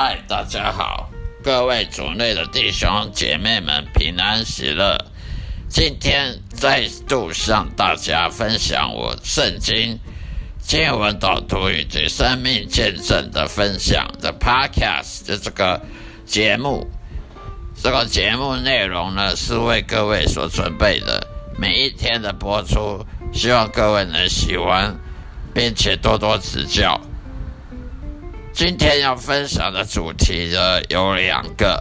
[0.00, 1.10] 嗨，大家好，
[1.42, 4.96] 各位主内的弟兄姐妹们平安喜乐。
[5.68, 9.98] 今天再度向大家分享我圣经
[10.60, 15.80] 经文导读以及生命见证的分享的 Podcast 的这个
[16.24, 16.86] 节目。
[17.82, 21.26] 这个节目内容呢是为各位所准备的，
[21.58, 24.94] 每一天的播出，希望各位能喜欢，
[25.52, 27.00] 并且多多指教。
[28.58, 31.80] 今天要分享的主题呢有两个，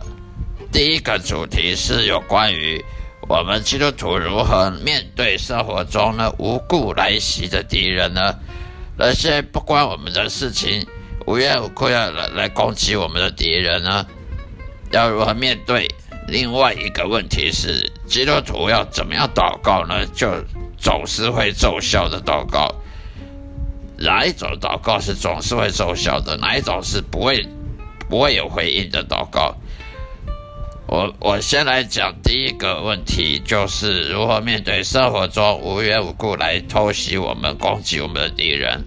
[0.71, 2.79] 第一个主题是有关于
[3.27, 8.35] 我们基督徒如何面对生活中呢无故来袭的敌人呢？
[8.95, 10.85] 那些不关我们的事情、
[11.25, 14.05] 无缘无故要来来攻击我们的敌人呢？
[14.91, 15.87] 要如何面对？
[16.27, 20.05] 另外一个问题是，基督徒要怎么样祷告呢？
[20.13, 20.31] 就
[20.77, 22.71] 总是会奏效的祷告。
[23.99, 26.37] 哪一种祷告是总是会奏效的？
[26.37, 27.47] 哪一种是不会
[28.09, 29.55] 不会有回应的祷告？
[30.87, 38.85] 我我先来讲第一个问题，就是如何面对生活中无缘无故来偷袭我们、攻击我们的敌人。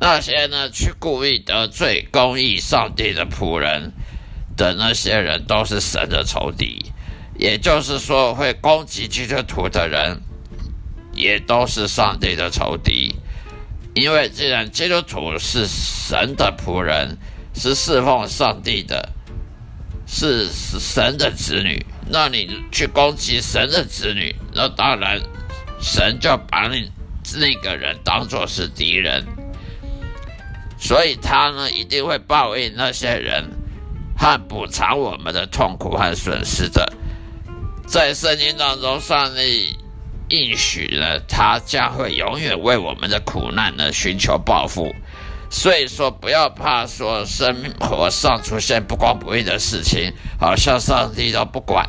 [0.00, 3.92] 那些呢，去故意得罪公义上帝的仆人
[4.56, 6.86] 的那些人，都是神的仇敌。
[7.38, 10.22] 也就是说，会攻击基督徒的人，
[11.14, 13.14] 也都是上帝的仇敌。
[13.94, 17.18] 因为既然基督徒是神的仆人，
[17.54, 19.10] 是侍奉上帝的，
[20.06, 25.20] 是神的子女，那你去攻击神的子女，那当然
[25.80, 26.90] 神就把你
[27.36, 29.26] 那个人当作是敌人，
[30.78, 33.50] 所以他呢一定会报应那些人
[34.16, 36.90] 和补偿我们的痛苦和损失的。
[37.86, 39.76] 在圣经当中，上帝。
[40.28, 44.94] 应许呢，他将会永远为我们的苦难呢寻求报复。
[45.50, 51.86] 所以说，不要怕说生活上出现不公不义的事情，好像上帝都不管，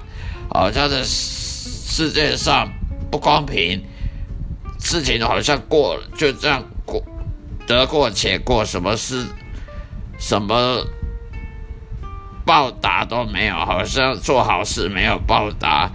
[0.49, 2.67] 好像这世界上
[3.09, 3.81] 不公平，
[4.79, 7.01] 事情好像过就这样过，
[7.65, 9.25] 得过且过，什么事
[10.19, 10.85] 什么
[12.45, 15.89] 报答都没有，好像做好事没有报答。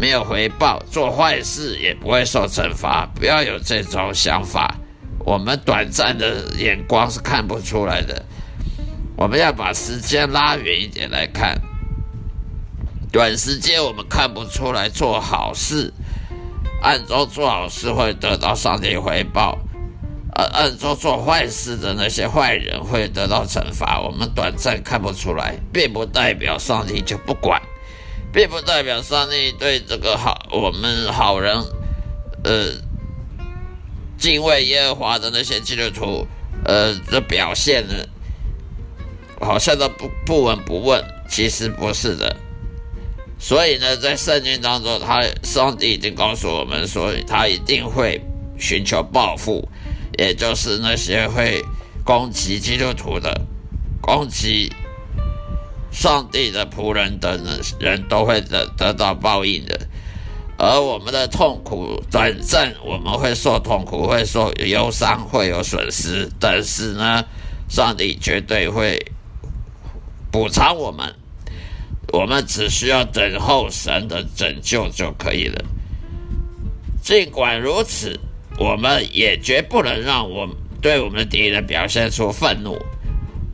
[0.00, 3.06] 没有回报，做坏事也不会受惩罚。
[3.14, 4.74] 不要有这种想法，
[5.18, 8.24] 我们短暂的眼光是看不出来的。
[9.14, 11.60] 我们要把时间拉远一点来看，
[13.12, 15.92] 短时间我们看不出来做好事，
[16.82, 19.58] 暗中做好事会得到上帝回报，
[20.34, 24.00] 而暗中做坏事的那些坏人会得到惩罚。
[24.00, 27.60] 我们短暂看不出来，并不代表上帝就不管。
[28.32, 31.56] 并不代表上帝对这个好我们好人，
[32.44, 32.72] 呃，
[34.18, 36.26] 敬畏耶和华的那些基督徒，
[36.64, 37.94] 呃的表现呢，
[39.40, 41.04] 好像都不不闻不问。
[41.28, 42.36] 其实不是的。
[43.38, 48.20] 所以呢，在圣经当中，他上帝已经告诉我们说，他一定会
[48.58, 49.68] 寻求报复，
[50.18, 51.64] 也就是那些会
[52.04, 53.40] 攻击基督徒的
[54.00, 54.72] 攻击。
[55.90, 57.44] 上帝的仆人等
[57.78, 59.80] 人都会得得到报应的，
[60.56, 67.24] 而我们的痛苦短暂，我们会受痛苦，会受忧伤，会有损失，但是呢，
[67.68, 69.04] 上帝绝对会
[70.30, 71.14] 补偿我们，
[72.12, 75.64] 我们只需要等候神的拯救就可以了。
[77.02, 78.20] 尽管如此，
[78.58, 80.48] 我们也绝不能让我
[80.80, 82.78] 对我们的敌人表现出愤怒。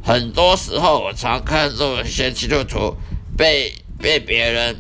[0.06, 2.94] 很多时候，我常看到一些基督徒
[3.36, 4.76] 被被别人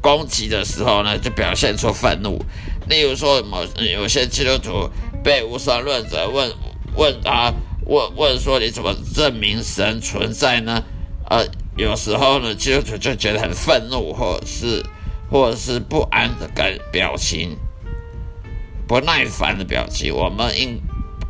[0.00, 2.40] 攻击的时候呢，就表现出愤怒。
[2.88, 4.88] 例如说，某有些基督徒
[5.24, 6.48] 被无神论者问
[6.94, 7.52] 问他
[7.86, 10.84] 问问说：“你怎么证明神存在呢？”
[11.28, 11.44] 呃，
[11.76, 14.86] 有时候呢，基督徒就觉得很愤怒，或者是
[15.28, 17.56] 或者是不安的感表情，
[18.86, 20.14] 不耐烦的表情。
[20.14, 20.80] 我们应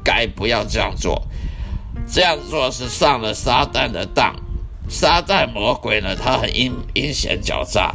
[0.05, 1.27] 该不要这样做。
[2.07, 4.35] 这样做是上了撒旦的当，
[4.89, 6.17] 撒旦魔鬼呢？
[6.17, 7.95] 他很阴阴险狡诈，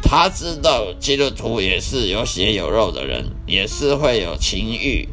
[0.00, 5.08] 他知道基督徒也是有血有肉的人，也是会有情欲，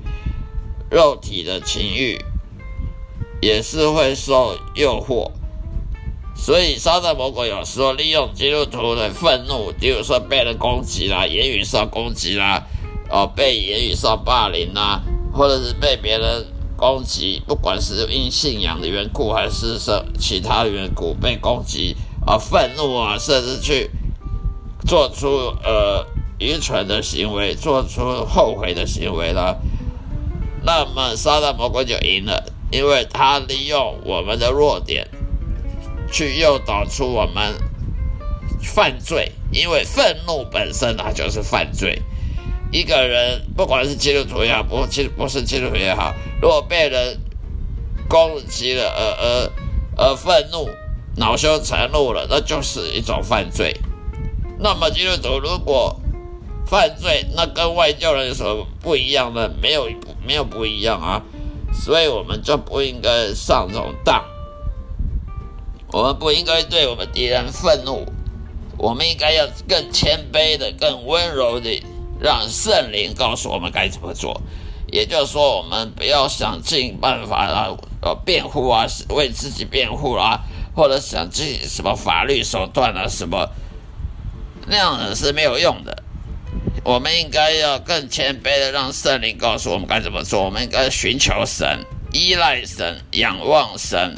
[0.91, 2.19] 肉体的情欲，
[3.41, 5.31] 也是会受诱惑，
[6.35, 12.67] 所以撒旦魔鬼有时候利用基督徒的愤怒，比如说被人攻击啦，言语上攻击啦，
[13.09, 15.01] 哦，被言语上霸凌啦，
[15.33, 16.45] 或者是被别人。
[16.81, 21.95] 攻击，不管是因信仰的缘故，还是说其他缘故被攻击
[22.25, 23.91] 而愤怒啊，甚至去
[24.87, 25.27] 做出
[25.63, 26.07] 呃
[26.39, 29.61] 愚蠢的行为，做出后悔的行为了，
[30.63, 32.51] 那么撒旦魔鬼就赢了。
[32.71, 35.07] 因为他利用我们的弱点，
[36.11, 37.53] 去诱导出我们
[38.63, 39.33] 犯罪。
[39.51, 42.01] 因为愤怒本身它就是犯罪。
[42.71, 47.19] 一个人不管是基督徒也好，不其实不是基督徒也好，如果被人
[48.09, 49.51] 攻击了而而
[49.97, 50.67] 而愤怒、
[51.15, 53.75] 恼羞成怒了，那就是一种犯罪。
[54.59, 55.99] 那么基督徒如果
[56.65, 59.49] 犯罪，那跟外教人有什么不一样呢？
[59.61, 59.87] 没有，
[60.25, 61.21] 没有不一样啊。
[61.73, 64.23] 所以我们就不应该上这种当，
[65.91, 68.05] 我们不应该对我们敌人愤怒，
[68.77, 71.81] 我们应该要更谦卑的、更温柔的，
[72.19, 74.41] 让圣灵告诉我们该怎么做。
[74.91, 77.67] 也就是说，我们不要想尽办法啊，
[78.01, 80.41] 呃，辩护啊，为自己辩护啊，
[80.75, 83.49] 或者想尽什么法律手段啊，什么
[84.67, 86.03] 那样的是没有用的。
[86.83, 90.43] 我们应该要更谦卑的，让圣灵告诉我们该怎么做。
[90.43, 94.17] 我们应该寻求神、依赖神、仰望神、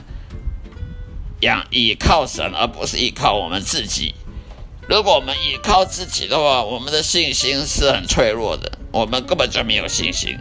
[1.42, 4.16] 仰倚靠神，而不是依靠我们自己。
[4.90, 10.36] 如果我们依靠自己的话，我们的信心是很脆弱的，我们根本就没有信心。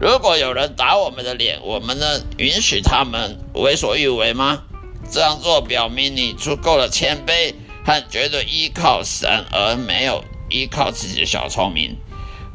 [0.00, 4.62] 如果有人打我们的脸，我们能允许他们为所欲为吗？
[5.10, 7.54] 这样做表明你足够的谦卑
[7.84, 10.24] 和绝对依靠神，而没有。
[10.52, 11.96] 依靠自己的小聪明，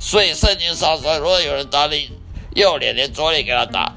[0.02, 2.10] 所以圣经上说，如果有人打你
[2.54, 3.94] 右脸，连左脸给他打；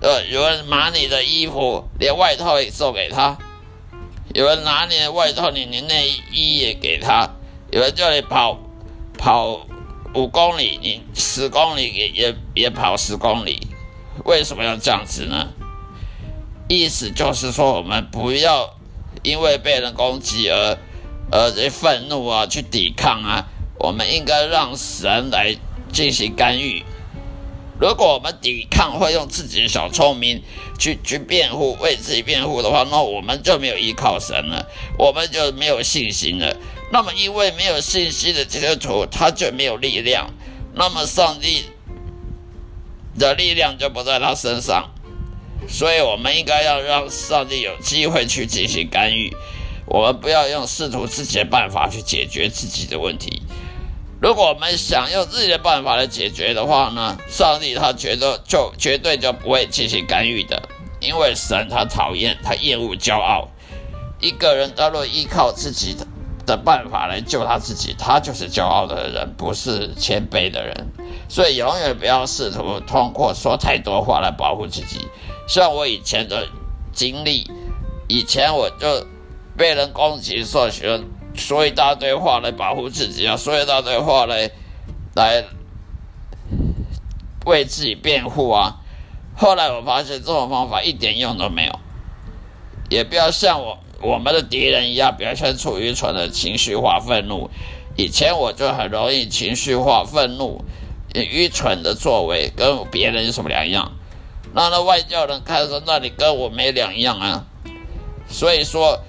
[0.00, 3.36] 呃，有人拿你的衣服，连外套也送给他；
[4.34, 7.30] 有人拿你的外套，你连内衣也给他；
[7.70, 8.58] 有人叫你跑
[9.16, 9.64] 跑
[10.16, 13.68] 五公里，你十公里也也也跑十公里。
[14.24, 15.48] 为什么要这样子呢？
[16.68, 18.74] 意思就是说，我们不要
[19.22, 20.78] 因为被人攻击而。
[21.28, 23.44] 而这愤怒啊，去抵抗啊，
[23.80, 25.56] 我们应该让神来
[25.92, 26.84] 进行干预。
[27.80, 30.40] 如果我们抵抗，会用自己的小聪明
[30.78, 36.56] 去去辩护，为自己辩护的话，那我们就没有依靠神了，我们就没有信心了。
[36.90, 40.30] 那么，因为没有信心的基督徒，他就没有力量，
[40.74, 41.66] 那么上帝
[43.18, 44.90] 的力量就不在他身上。
[45.68, 49.34] 所以，我们应该要让上帝有机会去进行干预。
[49.86, 53.42] 我们不要用试图自己的办法去解决自己的问题。
[54.20, 60.68] 如果我们想用自己的办法来解决的话呢，上帝他觉得就绝对就不会进行干预的，
[61.00, 63.48] 因为神他讨厌他厌恶骄傲。
[64.20, 66.06] 一个人他若依靠自己的
[66.46, 70.86] 的办法来救他自己，他就是骄傲的人，不是谦卑的人。
[71.28, 75.06] 所以永远不要试图通过说太多话来保护自己。
[75.48, 76.46] 像我以前的
[76.92, 77.50] 经历，
[78.08, 79.06] 以前我就。
[79.58, 81.02] 被人攻击，说喜欢
[81.34, 84.50] 说一大堆话来保护自己啊，说一大堆话来
[85.14, 85.46] 来
[87.46, 88.76] 为自己辩护啊。
[89.34, 91.80] 后来我发现这种方法一点用都没有，
[92.90, 97.50] 也不要像我我们的敌人一样表现出愚蠢的情绪化愤怒。
[97.96, 100.64] 以前我就很容易情绪化愤怒，
[101.14, 103.92] 愚蠢的作为跟别人有什么两样？
[104.54, 107.46] 那那外教人看说，那你跟我没两样啊。
[108.28, 109.00] 所以说。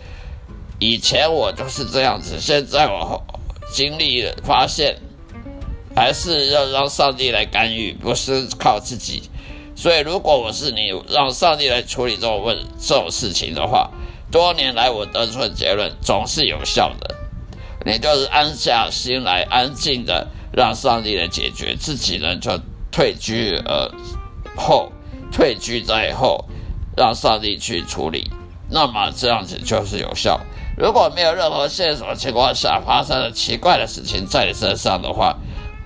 [0.79, 3.25] 以前我就是这样子，现在我
[3.73, 4.95] 经历了，发现
[5.95, 9.23] 还是要让上帝来干预，不是靠自己。
[9.75, 13.89] 所以，如果我是你，让上帝来处理这种问这种事情的话，
[14.37, 17.15] 多年来我得出的结论总是有效的。
[17.83, 22.51] 你就是安下心来，安静的让上帝来解决，自己呢就
[22.91, 23.91] 退居而
[24.55, 24.91] 后，
[25.31, 26.45] 退居在后，
[26.95, 28.29] 让上帝去处理。
[28.69, 30.39] 那么这样子就是有效。
[30.77, 35.35] 如果没有任何线索情况下发生了奇怪的事情在你身上的话，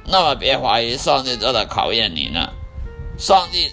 [0.06, 2.50] 那么别怀疑上帝正在考验你呢。
[3.18, 3.72] 上帝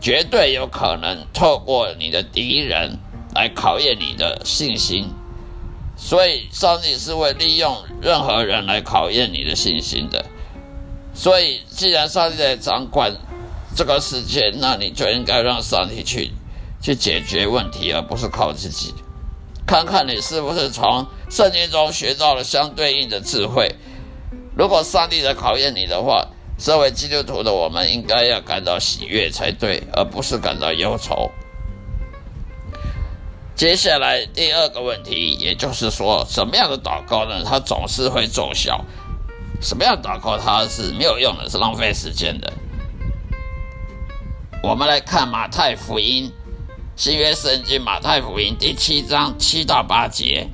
[0.00, 2.98] 绝对有可能透过你的敌人
[3.34, 5.08] 来考验你的信心，
[5.96, 10.24] 所以上帝是会利用任何人来考验你的信心的。
[11.14, 13.12] 所以，既然上帝在掌管
[13.74, 16.30] 这个世界，那你就应该让上帝去
[16.80, 18.94] 去解决问题，而不是靠自己。
[19.66, 23.74] 看看你是不是从圣经中学到了相对应的智慧。
[24.56, 26.26] 如果上帝在考验你的话，
[26.58, 31.30] 身为基督徒的我们应该要感到喜悦才对，而不是感到忧愁。
[33.58, 37.42] 接下来第二个问题，也就是说，什么样的祷告呢？
[37.44, 38.84] 它总是会奏效。
[39.60, 42.52] 什么样祷告它是没有用的，是浪费时间的。
[44.62, 46.32] 我们来看马太福音。
[46.94, 50.48] 新约圣经马太福音第七章七到八节：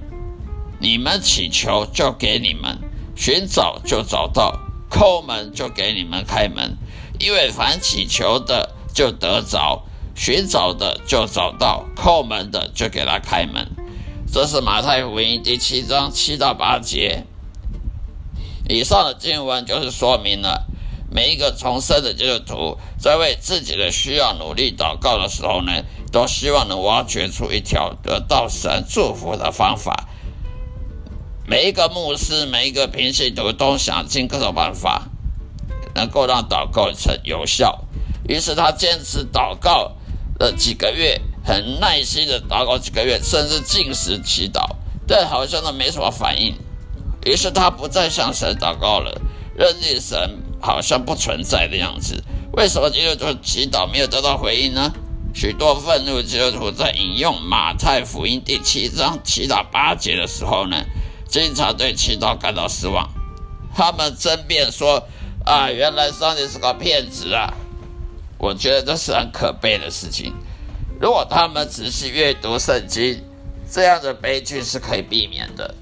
[0.78, 2.78] 你们祈求，就给你们；
[3.14, 4.58] 寻找，就找到；
[4.90, 6.78] 叩门，就给你们开门。
[7.18, 9.82] 因为凡祈求的，就得着，
[10.14, 13.68] 寻找的就找到，叩门的就给他开门。
[14.32, 17.24] 这是马太福音第七章七到八节。
[18.68, 20.66] 以上的经文就是说明了，
[21.10, 25.72] 每一个重生的基督徒在为自己的需要努力祷告的时候呢，
[26.10, 30.08] 都希望能挖掘出一条得到神祝福的方法。
[31.46, 35.08] 每一个牧师，每一个平信徒都想尽各种办法，
[35.94, 37.84] 能够让祷告成有效。
[38.26, 39.92] 于是他坚持祷告
[40.44, 46.54] 了几个月，很耐心的祷告几个月，甚至进食祈祷，但好像都没什么反应。
[47.24, 49.20] 于是他不再向神祷告了，
[49.56, 52.22] 认定神好像不存在的样子。
[52.52, 54.92] 为什么基督徒祈祷没有得到回应呢？
[55.34, 60.84] 许多愤怒基督徒在引用马太福音第七章祈祷八节的时候呢，
[61.28, 63.08] 经常对祈祷感到失望。
[63.74, 65.02] 他们争辩说
[65.44, 67.52] ：“啊，原来上帝是个骗子啊！”
[68.44, 70.34] 我觉得这是很可悲的事情。
[71.00, 73.24] 如果他们仔细阅读圣经，
[73.70, 75.74] 这样的悲剧是可以避免的。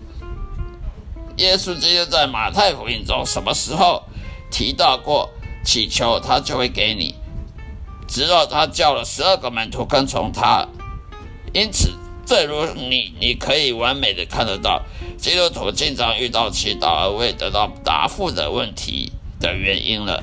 [1.38, 4.04] 耶稣基督在马太福音中什么时候
[4.49, 5.28] 提到过
[5.64, 7.16] 祈求他就会给你？
[8.07, 10.64] 直到他叫了十二个门徒跟从他。
[11.52, 11.90] 因此，
[12.25, 14.81] 正如你你可以完美的看得到，
[15.19, 20.23] 基督徒经常遇到祈祷而未得到答复的问题的原因了。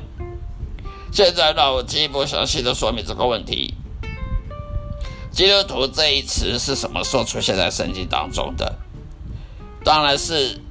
[1.11, 3.73] 现在让我进一步详细的说明这个问题。
[5.31, 8.75] 基督徒这一词是什么时候出现在圣经当中的？
[9.83, 10.61] 当然是。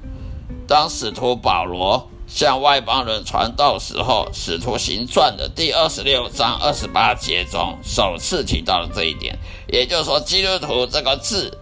[0.66, 9.38] 当使徒保罗向外邦人传道时候，《使徒行传》的第二十六章二十八节中首次提到了这一点。
[9.66, 11.57] 也就是说，“基督徒”这个字，“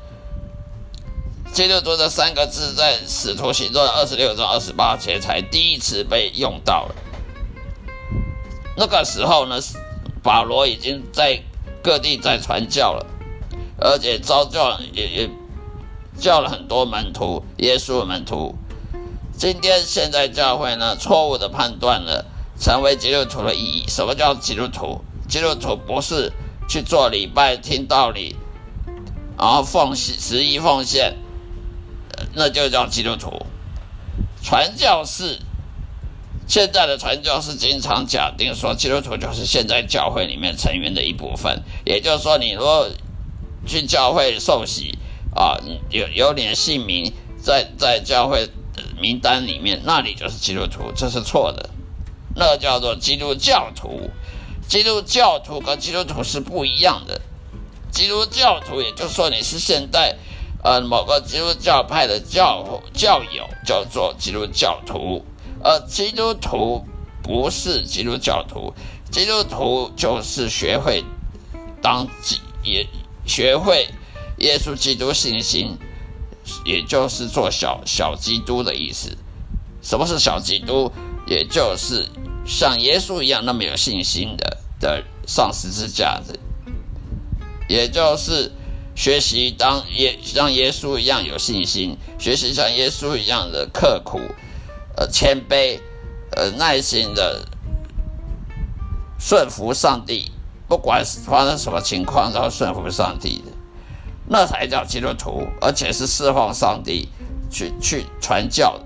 [1.54, 6.95] 基督徒”这三个字在《使徒行传》二十六章二十八节才第一次被用到了。
[8.76, 9.59] 那个时候呢，
[10.23, 11.40] 保罗已经在
[11.83, 13.06] 各地在传教了，
[13.78, 15.30] 而且招教也也
[16.18, 18.54] 叫了很多门徒，耶稣的门徒。
[19.38, 22.26] 今天现在教会呢，错误的判断了
[22.59, 23.85] 成为基督徒的意义。
[23.88, 25.02] 什么叫基督徒？
[25.28, 26.33] 基督徒不是
[26.68, 28.37] 去做礼拜、听道理，
[29.38, 31.16] 然后奉献十一奉献，
[32.35, 33.45] 那就叫基督徒。
[34.42, 35.38] 传教士
[36.46, 41.62] 现在的传教士经常假定说，基督徒就是现在教会里面成员的一部分。
[41.84, 42.88] 也就是说，你如果
[43.66, 44.98] 去教会受洗
[45.34, 45.58] 啊，
[45.90, 47.12] 有有点姓名
[47.42, 48.48] 在 在教会。
[48.98, 51.70] 名单里面，那里就是基督徒，这是错的。
[52.34, 54.10] 那叫做基督教徒，
[54.68, 57.20] 基督教徒跟基督徒是不一样的。
[57.90, 60.16] 基督教徒，也就是说你是现代
[60.62, 65.24] 呃某个基督教派的教教友，叫做基督教徒。
[65.66, 66.87] 而基督徒
[67.25, 68.73] 不是基督教徒，
[69.11, 71.02] 基督徒就是学会
[71.82, 72.87] 当基也
[73.26, 73.88] 学会
[74.38, 75.76] 耶稣基督信心。
[76.64, 79.18] 也就是做小小基督的意思。
[79.82, 80.92] 什么是小基督？
[81.26, 82.08] 也就是
[82.46, 86.38] 像耶稣一样那么有信心的的上十字架的，
[87.68, 88.52] 也就是
[88.94, 94.20] 学习当耶像耶稣一样有信心，学习像耶稣一样的刻苦、
[94.96, 95.80] 呃谦卑、
[96.30, 97.46] 呃耐心的
[99.18, 100.32] 顺服上帝，
[100.68, 103.52] 不管发生什么情况都要顺服上帝的。
[104.28, 107.08] 那才叫基督徒，而且是侍奉上帝
[107.48, 108.80] 去去传教。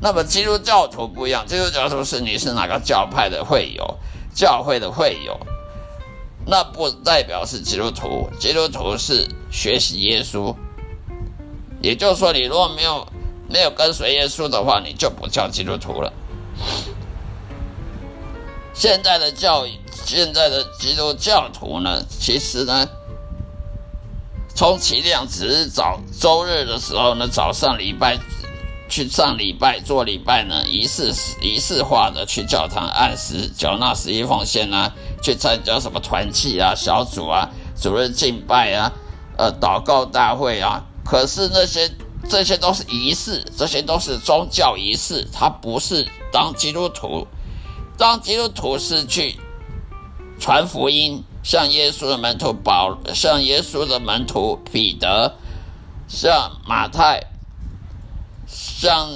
[0.00, 3.98] 那么基督教徒不一样，基督教徒是你是哪个教派的会友，
[4.32, 5.38] 教会的会友，
[6.46, 8.30] 那不代表是基督徒。
[8.38, 10.54] 基督徒是学习耶稣，
[11.82, 13.08] 也就是说，你如果没有
[13.48, 16.12] 没有跟随耶稣的话，你就不叫基督徒了。
[18.74, 19.66] 现在的教
[20.04, 22.86] 现在的基督教徒呢，其实呢。
[24.56, 28.18] 充其量只是早周日的时候呢，早上礼拜
[28.88, 37.48] 去上礼拜做礼拜呢，仪式仪式化的去教堂按时缴纳十一奉献啊，去参加什么团契啊、小组啊、
[37.80, 38.92] 主任敬拜啊、
[39.36, 40.84] 呃祷告大会啊。
[41.04, 41.88] 可是那些
[42.26, 47.26] 这些都是仪式，这些都是宗教仪式，它不是当基督徒。
[47.98, 49.38] 当基督徒是去
[50.40, 51.22] 传福音。
[51.40, 55.34] 像耶稣的门徒保，像耶稣的门徒彼得，
[56.06, 57.22] 像马太，
[58.46, 59.08] 像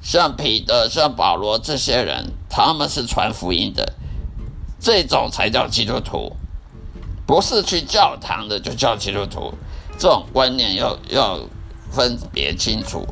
[0.00, 3.94] 像彼得，像保罗这些人，他们是传福音的，
[4.78, 6.36] 这种才叫基督徒，
[7.26, 9.52] 不是去教堂的就叫基督徒，
[9.98, 11.40] 这种观念要要
[11.90, 13.06] 分别清楚。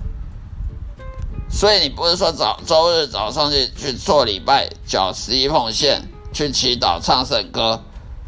[1.50, 6.02] 所以你不是说早周日早上去去做礼拜，缴十一奉献。
[6.30, 7.82] 去祈祷、唱圣歌，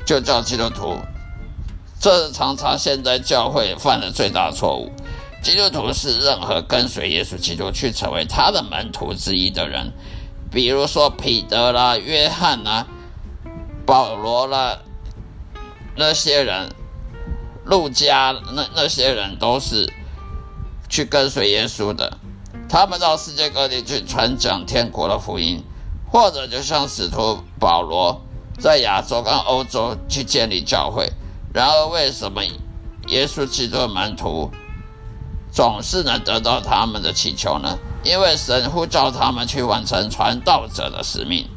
[0.06, 0.96] 就叫基督徒。
[2.00, 4.90] 这是常常现在教会犯的最大错误。
[5.42, 9.92] 基督徒是任何跟随耶稣基督去成为他的门徒之一的人，
[10.50, 12.86] 比如说彼得啦、约翰啦、
[13.84, 14.78] 保罗啦，
[15.94, 16.70] 那些人，
[17.66, 19.92] 路加那那些人都是
[20.90, 22.18] 去跟随耶稣的。
[22.68, 25.64] 他们到世界各地去传讲天国的福音，
[26.12, 28.20] 或者就像使徒保罗
[28.58, 31.10] 在亚洲跟欧洲去建立教会。
[31.54, 32.42] 然而，为什么
[33.08, 34.50] 耶稣基督的门徒？
[35.52, 41.48] 总是能得到他们的祈求呢，因为神呼召他们去完成传道者的使命。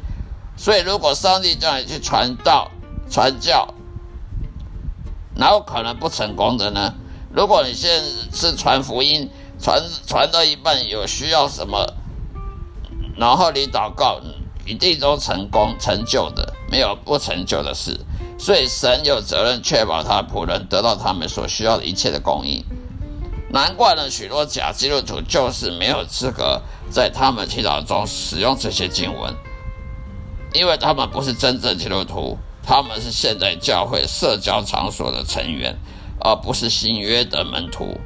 [0.56, 2.72] 所以，如果上帝叫你去传道、
[3.08, 3.72] 传教，
[5.36, 6.94] 哪有可能不成功的呢？
[7.34, 9.28] 如果你现在是传福音，
[9.60, 11.84] 传传到一半有需要什么，
[13.16, 14.20] 然后你祷告，
[14.64, 17.98] 一定都成功成就的，没有不成就的事。
[18.38, 22.64] 所以，神有责任确保他仆人得到他们所需要的一切的供应。
[23.50, 29.34] 难怪呢，许多假基督徒就是没有资格在他们祈祷中使用这些经文，
[30.52, 35.76] 因为他们不是真正基督徒，他们是现代教会社交场所的成员，
[36.24, 38.00] 而不是新约的门徒、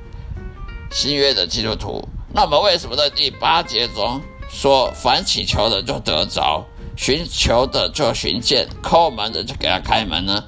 [0.90, 2.06] 新约的基督徒。
[2.34, 4.20] 那么，为什么在第八节中
[4.50, 10.44] 说，凡祈求的就得着，寻求的就寻见，叩门的就给他开门呢？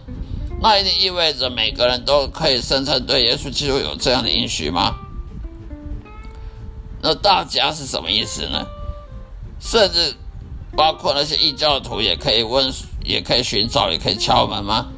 [0.61, 4.97] 那一定意味着每个人都可以声称对耶稣基督有这样的应许吗？
[7.01, 8.67] 那大家是什么意思呢？
[9.59, 10.15] 甚至
[10.77, 12.71] 包括那些异教徒也可以问，
[13.05, 14.89] 也可以寻找，也可以敲门吗？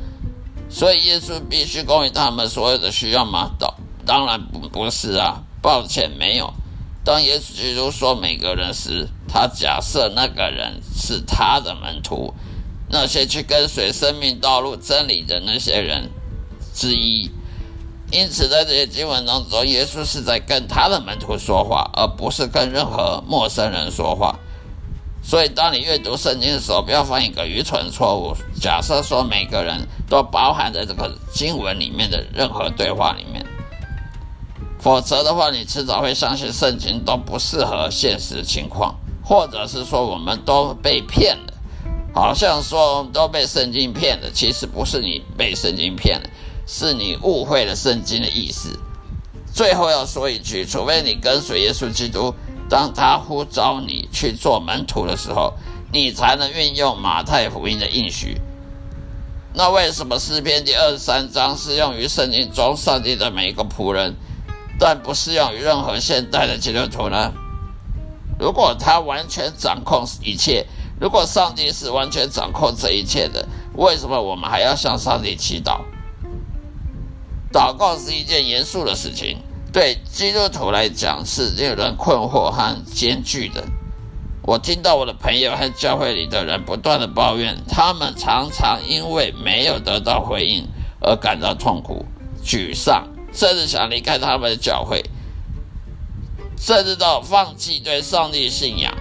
[0.73, 3.51] 所以耶稣必须供应他们所有的需要吗？
[3.59, 6.53] 当当然不不是啊，抱歉没有。
[7.05, 12.33] 当耶稣基督说每个人时，他假设那个人是他的门徒。
[12.95, 16.11] 那些去跟随生命道路真理的那些人
[16.75, 17.31] 之一，
[18.11, 24.39] 因此在这些经文当中，耶稣是在跟他的门徒说话，而不是跟任何陌生人说话。
[25.23, 33.47] 所以，当你阅读圣经的时候，不要犯一个愚蠢错误，假设说每个人都包含在这个经文里面的任何对话里面，
[34.81, 41.53] 否则的话，你迟早会相信圣经都不适合现实情况，或者是说我们都被骗了。
[42.15, 46.29] 好像说我们都被圣经骗了，其实不是你被圣经骗了，
[46.67, 48.79] 是你误会了圣经的意思。
[49.55, 52.35] 最后要说一句，除非你跟随耶稣基督，
[52.73, 55.53] 当他呼召你去做门徒的时候，
[55.93, 58.41] 你才能运用马太福音的应许。
[59.53, 64.17] 那为什么诗篇第二十三章适用于圣经中上帝的每一个仆人，
[64.79, 67.35] 但不适用于任何现代的基督徒呢？
[68.39, 70.67] 如果他完全掌控一切。
[70.99, 75.81] 如果上帝是完全掌控这一切的，为什么我们还要向上帝祈祷？
[77.53, 79.39] 祷告是一件严肃的事情，
[79.73, 83.65] 对基督徒来讲是令人困惑和艰巨的。
[84.43, 90.69] 我听到我的朋友和教会里的人不断的抱怨，他们常常因为没有得到回应
[91.01, 92.05] 而感到痛苦、
[92.45, 95.03] 沮丧，甚至想离开他们的教会，
[96.59, 98.93] 甚至到放弃对上帝信仰。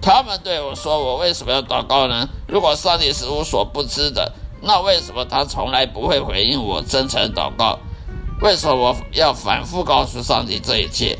[0.00, 2.28] 他们对我说：“我为什么要祷告呢？
[2.46, 7.80] 如果上帝是无所不知的，那为什么他从来不会回应我真诚祷告？
[8.42, 11.16] 为什么我要反复告诉上帝这一切？”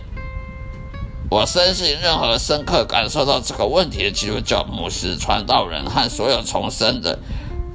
[1.31, 7.19] 我深信，任何深刻感受到这个问题的基督教牧师、传道人和所有重生的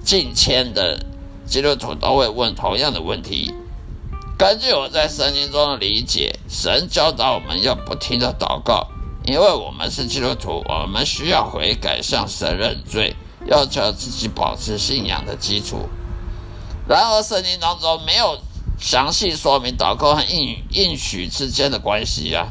[0.04, 1.00] 近千的
[1.46, 3.54] 基督徒都会问同样的问题。
[4.38, 8.86] 根据我在圣经中的理解，神教导我们要不停的祷告。
[9.26, 13.16] 因为我们是基督徒，我们需要悔改，向神认罪，
[13.48, 15.90] 要求自己保持信仰的基础。
[16.88, 18.38] 然而，圣经当中没有
[18.80, 22.50] 详细说明祷告和应应许之间的关系啊？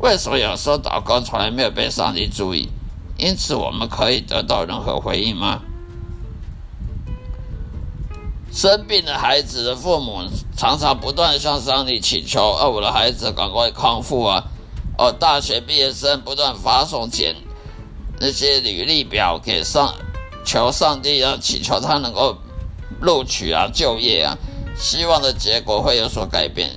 [0.00, 2.68] 为什么有时候祷告从来没有被上帝注意？
[3.18, 5.62] 因此，我们可以得到任何回应吗？
[8.52, 10.22] 生病的孩子的父母
[10.56, 14.44] 常常不断向上帝祈求：“哦，我的孩子赶快康复啊！”
[14.96, 17.36] 哦，大学毕业生不断发送简
[18.18, 19.94] 那些履历表给上，
[20.44, 22.38] 求上帝要祈求他能够
[23.00, 24.38] 录取啊，就业啊，
[24.78, 26.70] 希望的结果会有所改变。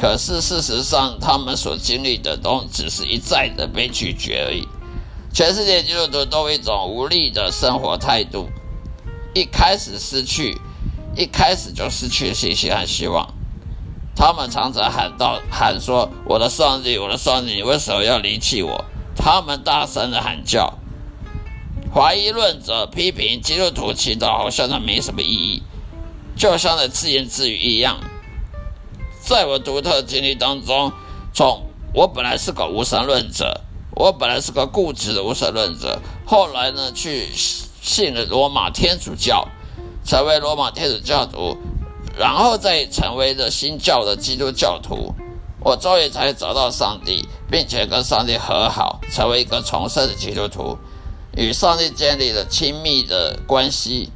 [0.00, 4.68] 可是事实上，他们所经历的都只是一再的被拒绝而已。
[5.32, 8.48] 全世界基督徒都一种无力的生活态度，
[9.34, 10.56] 一开始失去，
[11.16, 13.34] 一开始就失去信心和希望。
[14.14, 20.78] 他们常常喊道：“喊说，我的上帝，我的上帝，你为什么要离弃我？”他们大声的喊叫，
[21.92, 25.62] 怀疑论者批评基督徒祈祷好像那没什么意义，
[26.38, 27.98] 就像在自言自语一样。
[29.20, 30.92] 在我独特经历当中，
[31.34, 33.60] 从我本来是个无神论者，
[33.96, 39.48] 我本来是个固执的无神论者，后来呢去信了罗马天主教，
[40.04, 41.58] 成为罗马天主教徒，
[42.16, 45.12] 然后再成为了新教的基督教徒。
[45.60, 50.78] 我终于才找到上帝，并且跟上帝和好，成为一个重生的基督徒。
[51.36, 54.10] 与上帝建立了亲密的关系，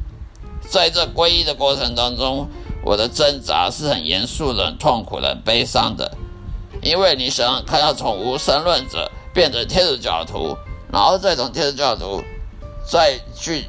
[0.73, 2.49] 在这皈依的过程当中，
[2.83, 6.17] 我的挣扎是很严肃的、很痛苦的、很悲伤的。
[6.81, 10.57] 因为你想看，要从无神论者变成天主教徒，
[10.91, 12.23] 然后再从天主教徒
[12.91, 13.67] 再去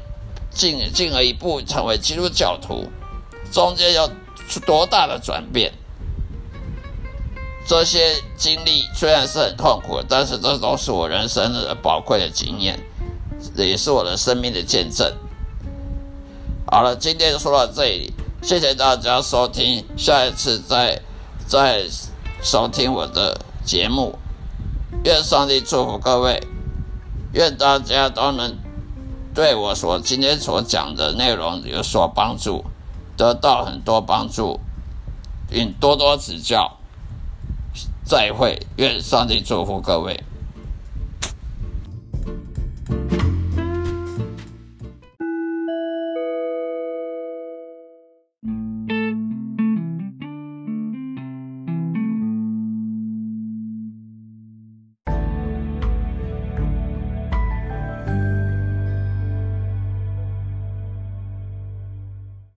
[0.50, 2.86] 进进了一步成为基督教徒，
[3.52, 4.08] 中间要
[4.64, 5.74] 多大的转变？
[7.68, 12.82] 这些经历虽然是很痛苦，但是这都是我人生的宝贵的经验。
[13.56, 15.12] 也是我的生命的见证。
[16.66, 21.00] 好了，今天就说到这里，谢谢大家收听，下一次再
[21.46, 21.84] 再
[22.42, 24.18] 收听我的节目。
[25.04, 26.42] 愿上帝祝福各位，
[27.32, 28.56] 愿大家都能
[29.34, 32.64] 对我所今天所讲的内容有所帮助，
[33.16, 34.58] 得到很多帮助，
[35.48, 36.78] 并多多指教。
[38.04, 40.24] 再会，愿上帝祝福各位。